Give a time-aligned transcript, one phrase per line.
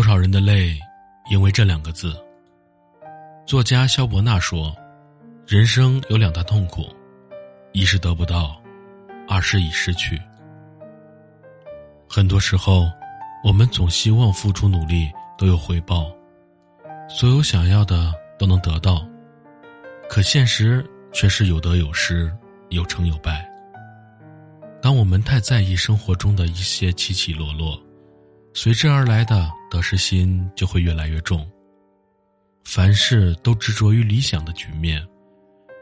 [0.00, 0.80] 多少人的泪，
[1.30, 2.18] 因为这两个字。
[3.44, 4.74] 作家萧伯纳说
[5.46, 6.86] ：“人生有两大痛苦，
[7.72, 8.58] 一是得不到，
[9.28, 10.18] 二是已失去。”
[12.08, 12.90] 很多时候，
[13.44, 16.10] 我们总希望付出努力都有回报，
[17.06, 19.06] 所有想要的都能得到，
[20.08, 20.82] 可现实
[21.12, 22.34] 却是有得有失，
[22.70, 23.46] 有成有败。
[24.80, 27.78] 当我们太在意生活中的一些起起落落，
[28.52, 31.48] 随之而来的得失心就会越来越重。
[32.64, 35.04] 凡事都执着于理想的局面，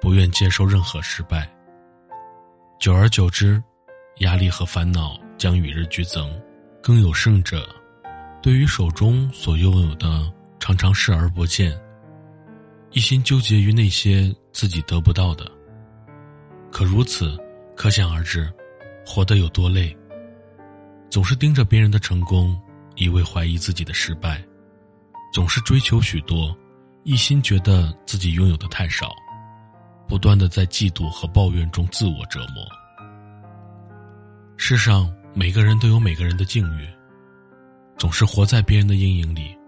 [0.00, 1.50] 不愿接受任何失败。
[2.78, 3.62] 久而久之，
[4.18, 6.40] 压力和烦恼将与日俱增。
[6.80, 7.68] 更有甚者，
[8.40, 11.76] 对于手中所拥有的，常常视而不见，
[12.92, 15.50] 一心纠结于那些自己得不到的。
[16.70, 17.36] 可如此，
[17.74, 18.50] 可想而知，
[19.04, 19.94] 活得有多累。
[21.18, 22.56] 总是盯着别人的成功，
[22.94, 24.40] 一味怀疑自己的失败，
[25.32, 26.56] 总是追求许多。
[27.02, 29.10] 一心觉得自己拥有的太少，
[30.06, 32.64] 不断的在嫉妒和抱怨中自我折磨。
[34.56, 36.88] 世上每个人都有每个人的境遇，
[37.96, 39.58] 总是活在别人的阴影里，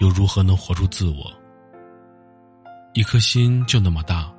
[0.00, 1.30] 又如何能活出自我？
[2.94, 4.32] 一颗心就那么大，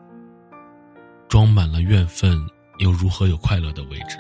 [1.30, 2.36] 装满了怨愤，
[2.80, 4.18] 又如何有快乐的位置？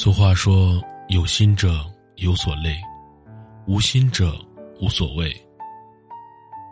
[0.00, 1.84] 俗话说：“有心者
[2.18, 2.80] 有所累，
[3.66, 4.32] 无心者。”
[4.80, 5.28] 无所谓。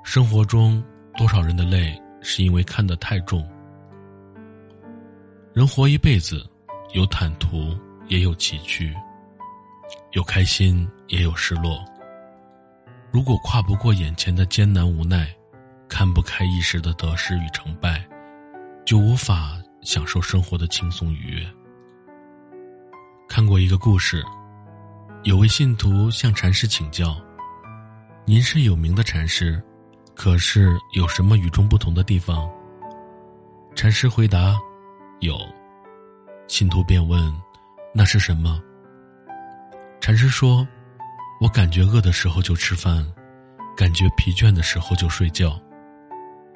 [0.05, 0.81] 生活中
[1.17, 3.45] 多少人的累是因为看得太重。
[5.53, 6.49] 人活一辈子，
[6.93, 8.95] 有坦途，也有崎岖，
[10.13, 11.85] 有开心，也有失落。
[13.11, 15.29] 如果跨不过眼前的艰难无奈，
[15.89, 18.07] 看不开一时的得失与成败，
[18.85, 21.45] 就无法享受生活的轻松愉悦。
[23.37, 24.25] 看过一个故事，
[25.25, 27.15] 有位信徒向禅师请教。
[28.25, 29.63] 您是有名的禅师，
[30.15, 32.51] 可是有什么与众不同的地方？
[33.75, 34.59] 禅师回答
[35.21, 35.39] ：“有。”
[36.49, 37.31] 信徒便问
[37.95, 38.59] ：“那是什么？”
[40.01, 40.67] 禅师说
[41.39, 43.07] ：“我感觉饿的时候就吃饭，
[43.77, 45.61] 感觉疲倦的时候就睡觉。”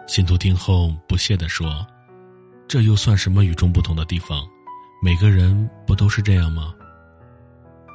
[0.08, 1.86] 信徒听后不屑地说
[2.66, 4.42] ：“这又算什么与众不同的地方？
[5.03, 6.75] 每个人不都是这样吗？”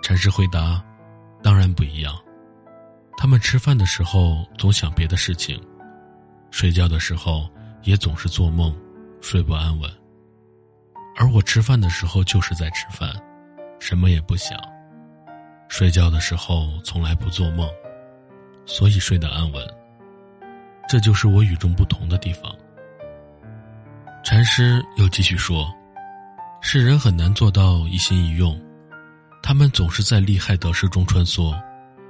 [0.02, 0.84] 禅师回答
[1.42, 2.16] ：“当然不一样。”
[3.18, 5.60] 他们吃饭的时候总想别的事情，
[6.52, 7.50] 睡觉的时候
[7.84, 8.76] 也总是做梦，
[9.22, 9.90] 睡不安稳。
[11.18, 13.10] 而我吃饭的时候就是在吃饭，
[13.80, 14.60] 什么也不想；
[15.70, 17.70] 睡觉的时候从来不做梦，
[18.66, 19.66] 所以睡得安稳。
[20.88, 22.54] 这就是我与众不同的地方。
[24.24, 25.74] 禅师又继续说
[26.68, 28.60] ：“世人很难做到一心一用，
[29.44, 31.56] 他们总是在利害得失中穿梭。”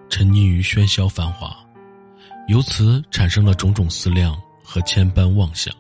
[0.10, 1.54] 沉溺于喧嚣繁华，
[2.48, 5.76] 由此产生了种种思量和千般妄想，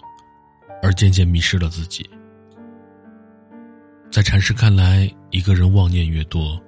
[0.83, 2.07] 而渐渐迷失了自己。
[4.11, 6.61] 在禅师看来，一个人妄念越多，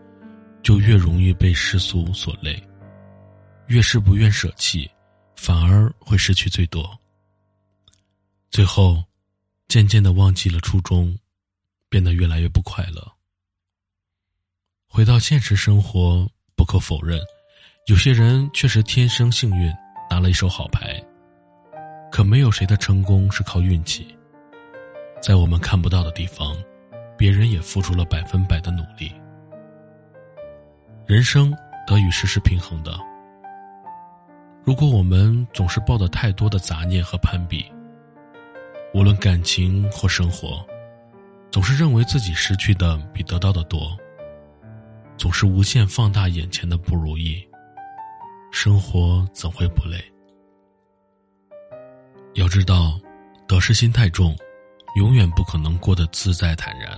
[0.64, 2.58] 就越容易被世俗所累，
[3.68, 4.90] 越是不愿舍弃，
[5.36, 6.98] 反而会失去最多。
[8.50, 9.04] 最后，
[9.68, 11.14] 渐渐的忘记了初衷，
[11.90, 13.02] 变得越来越不快乐。
[14.88, 17.20] 回到现实生活，不可否认。
[17.88, 19.74] 有些人确实天生幸运，
[20.10, 21.02] 拿了一手好牌。
[22.12, 24.08] 可没有谁的成功是靠运气。
[25.22, 26.56] 在我们看不到的地方，
[27.18, 29.12] 别人也付出了百分百的努力。
[31.06, 31.54] 人生
[31.86, 32.98] 得与失是平衡的。
[34.64, 37.66] 如果我们总是抱着太多的杂念和攀比，
[38.94, 40.66] 无论感情或生活，
[41.50, 43.98] 总是认为自己失去的比得到的多，
[45.18, 47.46] 总是无限放大眼前的不如意。
[48.52, 50.04] 生活怎会不累？
[52.34, 53.00] 要知道，
[53.48, 54.36] 得失心太重，
[54.96, 56.98] 永远不可能过得自在坦然。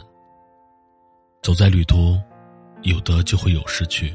[1.42, 2.20] 走在旅途，
[2.82, 4.14] 有得就会有失去。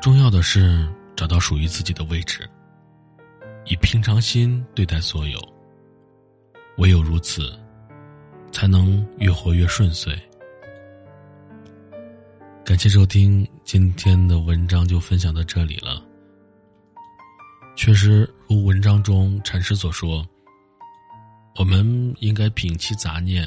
[0.00, 2.48] 重要的是找到属于自己的位置，
[3.64, 5.40] 以平常心对待所有。
[6.78, 7.58] 唯有如此，
[8.56, 10.18] 才能越活越顺遂。
[12.64, 16.02] 感谢收听，今天的文章就分享到这里了。
[17.76, 20.26] 确实，如文章中禅师所说，
[21.56, 23.46] 我们应该摒弃杂念，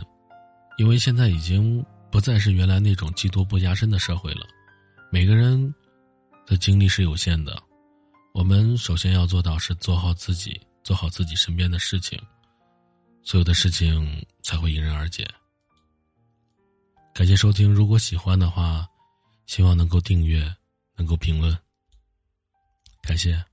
[0.78, 4.46] 因为现在已经不再是原来那种技多不压身的社会了。
[5.12, 5.74] 每个人
[6.46, 7.60] 的精力是有限的，
[8.32, 12.16] 我们首先要做到是做好自己，做好自己身边的事情，
[13.30, 15.24] 所有的事情才会迎刃而解。
[17.14, 18.90] 感谢收听，如果喜欢的话。
[19.46, 20.56] 希望能够订阅，
[20.96, 21.58] 能够评论，
[23.02, 23.44] 感谢。